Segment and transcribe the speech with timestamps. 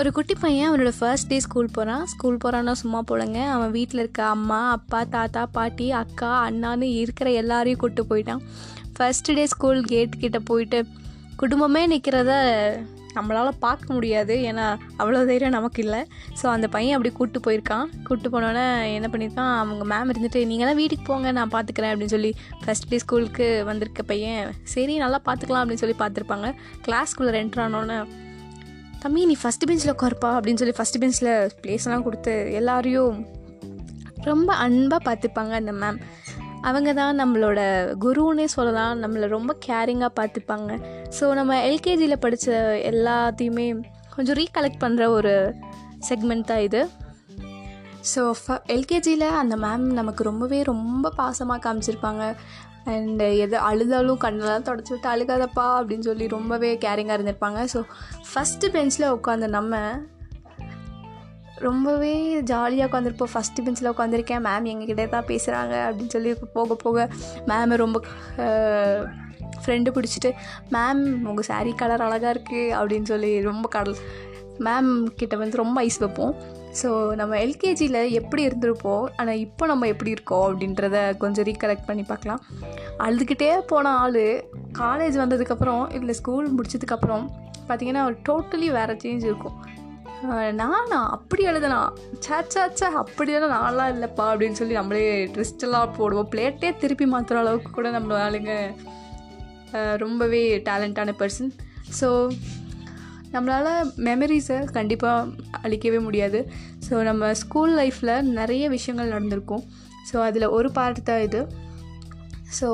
[0.00, 3.38] ஒரு குட்டி பையன் அவனோட ஃபர்ஸ்ட் டே ஸ்கூல் போகிறான் ஸ்கூல் போகிறான்னா சும்மா போலங்க.
[3.56, 8.42] அவன் வீட்டில் இருக்க அம்மா அப்பா தாத்தா பாட்டி அக்கா அண்ணான்னு இருக்கிற எல்லாரையும் கூப்பிட்டு போயிட்டான்.
[8.96, 10.80] ஃபர்ஸ்ட் டே ஸ்கூல் கேட்டுக்கிட்ட போயிட்டு
[11.42, 12.32] குடும்பமே நிற்கிறத
[13.18, 14.34] நம்மளால் பார்க்க முடியாது.
[14.50, 14.66] ஏன்னா
[15.00, 16.00] அவ்வளோ தைரியம் நமக்கு இல்லை.
[16.40, 17.86] ஸோ அந்த பையன் அப்படி கூப்பிட்டு போயிருக்கான்.
[18.06, 19.52] கூப்பிட்டு போனோன்னே என்ன பண்ணியிருக்கான்?
[19.62, 22.32] அவங்க மேம் இருந்துட்டு நீங்களாம் வீட்டுக்கு போங்க நான் பார்த்துக்கிறேன் அப்படின்னு சொல்லி
[22.64, 26.50] ஃபஸ்ட் டே ஸ்கூலுக்கு வந்திருக்க பையன் சரி நல்லா பார்த்துக்கலாம் அப்படின்னு சொல்லி பார்த்துருப்பாங்க.
[26.88, 28.00] கிளாஸ்க்குள்ளே ரெண்டர் ஆனோன்னே
[29.04, 31.30] தம்பி நீ ஃபஸ்ட் பெஞ்சில் உட்காருப்பா அப்படின்னு சொல்லி ஃபஸ்ட் பெஞ்சில்
[31.62, 33.16] ப்ளேஸ்லாம் கொடுத்து எல்லாரையும்
[34.28, 35.98] ரொம்ப அன்பாக பார்த்துப்பாங்க அந்த மேம்
[36.68, 37.58] அவங்க தான் நம்மளோட
[38.04, 38.94] குருன்னே சொல்லலாம்.
[39.02, 40.70] நம்மளை ரொம்ப கேரிங்காக பார்த்துப்பாங்க.
[41.16, 42.54] ஸோ நம்ம எல்கேஜியில் படித்த
[42.92, 43.66] எல்லாத்தையுமே
[44.14, 45.34] கொஞ்சம் ரீகலெக்ட் பண்ணுற ஒரு
[46.08, 46.80] செக்மெண்ட் தான் இது.
[48.12, 52.22] ஸோ ஃப எல்கேஜியில் அந்த மேம் நமக்கு ரொம்பவே ரொம்ப பாசமாக காமிச்சிருப்பாங்க.
[52.92, 57.60] அண்டு எது அழுதாலும் கண்ணெல்லாம் தொடச்சி விட்டு அழுகாதப்பா அப்படின்னு சொல்லி ரொம்பவே கேரிங்காக இருந்திருப்பாங்க.
[57.72, 57.80] ஸோ
[58.30, 59.80] ஃபஸ்ட்டு பெஞ்சில் உட்காந்த நம்ம
[61.66, 62.12] ரொம்பவே
[62.50, 67.06] ஜாலியாக உட்காந்துருப்போம் ஃபஸ்ட்டு பெஞ்சில் உட்காந்துருக்கேன் மேம் எங்ககிட்ட தான் பேசுகிறாங்க அப்படின்னு சொல்லி போக போக
[67.50, 67.98] மேமை ரொம்ப
[69.62, 70.30] ஃப்ரெண்டு பிடிச்சிட்டு
[70.74, 73.98] மேம் உங்கள் சாரீ கலர் அழகாக இருக்குது அப்படின்னு சொல்லி ரொம்ப கடல்
[74.66, 76.34] மேம் கிட்ட வந்து ரொம்ப ஐஸ் வைப்போம்.
[76.80, 76.88] ஸோ
[77.20, 79.04] நம்ம எல்கேஜியில் எப்படி இருந்திருப்போம்?
[79.20, 82.40] ஆனால் இப்போ நம்ம எப்படி இருக்கோம் அப்படின்றத கொஞ்சம் ரீகலெக்ட் பண்ணி பார்க்கலாம்.
[83.06, 84.24] அழுதுகிட்டே போன ஆள்
[84.80, 87.24] காலேஜ் வந்ததுக்கப்புறம் இல்லை ஸ்கூல் முடிச்சதுக்கப்புறம்
[87.68, 89.58] பார்த்தீங்கன்னா டோட்டலி வேறு சேஞ்ச் இருக்கும்.
[90.60, 91.78] நானா அப்படி எழுதுனா
[92.26, 96.28] அப்படி அப்படியெல்லாம் நான்லாம் இல்லைப்பா அப்படின்னு சொல்லி நம்மளே ட்ரெஸ்டெல்லாம் போடுவோம்.
[96.32, 98.52] பிளேட்டே திருப்பி மாற்றுற அளவுக்கு கூட நம்ம ஆளுங்க
[100.04, 101.50] ரொம்பவே டேலண்டான பர்சன்
[102.00, 102.08] ஸோ
[103.34, 105.30] நம்மளால் மெமரிஸை கண்டிப்பாக
[105.64, 106.40] அழிக்கவே முடியாது.
[106.86, 109.64] ஸோ நம்ம ஸ்கூல் லைஃப்பில் நிறைய விஷயங்கள் நடந்திருக்கும்.
[110.08, 111.42] ஸோ அதில் ஒரு பார்ட் தான் இது.
[112.58, 112.68] ஸோ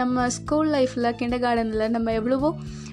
[0.00, 2.48] நம்ம ஸ்கூல் லைஃப்பில் கிண்டர் கார்டனில் நம்ம எவ்வளவோ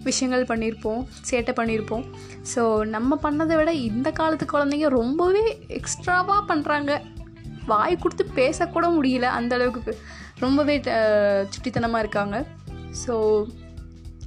[0.09, 2.03] விஷயங்கள் பண்ணியிருப்போம் சேட்டை பண்ணியிருப்போம்
[2.51, 2.61] ஸோ
[2.95, 5.45] நம்ம பண்ணதை விட இந்த காலத்து குழந்தைங்க ரொம்பவே
[5.79, 6.91] எக்ஸ்ட்ராவாக பண்ணுறாங்க
[7.71, 9.93] வாய் கொடுத்து பேசக்கூட முடியல அந்த அளவுக்கு
[10.43, 10.75] ரொம்பவே
[11.53, 12.37] சுட்டித்தனமாக இருக்காங்க.
[13.03, 13.15] ஸோ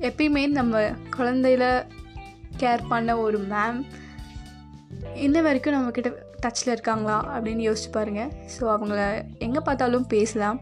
[0.09, 0.83] எப்பயுமே நம்ம
[1.17, 1.65] குழந்தையில
[2.59, 3.81] கேர் பண்ண ஒரு மேம்
[5.15, 6.11] இன்ன வரைக்கும் நம்மக்கிட்ட
[6.45, 9.01] டச்சில் இருக்காங்களா அப்படின்னு யோசிச்சு பாருங்கள் ஸோ அவங்கள
[9.39, 10.61] எங்கே பார்த்தாலும் பேசலாம்.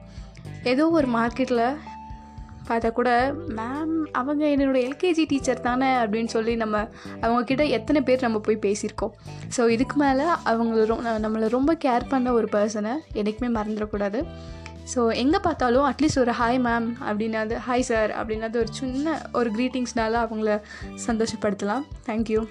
[0.62, 1.64] ஏதோ ஒரு மார்க்கெட்டில்
[2.68, 3.10] பார்த்தா கூட
[3.58, 6.88] மேம் அவங்க என்னோட எல்கேஜி டீச்சர் தானே அப்படின்னு சொல்லி நம்ம
[7.20, 9.14] அவங்கக்கிட்ட எத்தனை பேர் நம்ம போய் பேசியிருக்கோம்.
[9.56, 14.20] ஸோ இதுக்கு மேலே அவங்கள ரொ நம்மளை ரொம்ப கேர் பண்ண ஒரு பர்சனை என்றைக்குமே மறந்துடக்கூடாது.
[14.94, 20.14] ஸோ எங்கே பார்த்தாலும் அட்லீஸ்ட் ஒரு ஹாய் மேம் அப்படின்னாது ஹாய் சார் அப்படின்னாது ஒரு சின்ன ஒரு க்ரீட்டிங்ஸ்னால
[20.24, 20.60] அவங்கள
[21.06, 21.84] சந்தோஷப்படுத்தலாம்.
[22.06, 22.48] தேங்க்யூ